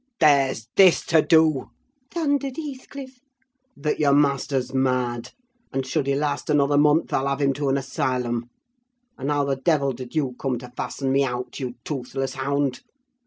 "'There's 0.19 0.67
this 0.75 1.05
to 1.05 1.21
do,' 1.21 1.69
thundered 2.09 2.57
Heathcliff, 2.57 3.19
'that 3.77 3.99
your 3.99 4.15
master's 4.15 4.73
mad; 4.73 5.29
and 5.71 5.85
should 5.85 6.07
he 6.07 6.15
last 6.15 6.49
another 6.49 6.75
month, 6.75 7.13
I'll 7.13 7.27
have 7.27 7.39
him 7.39 7.53
to 7.53 7.69
an 7.69 7.77
asylum. 7.77 8.49
And 9.15 9.29
how 9.29 9.45
the 9.45 9.57
devil 9.57 9.91
did 9.91 10.15
you 10.15 10.35
come 10.39 10.57
to 10.57 10.73
fasten 10.75 11.11
me 11.11 11.23
out, 11.23 11.59
you 11.59 11.75
toothless 11.85 12.33
hound? 12.33 12.79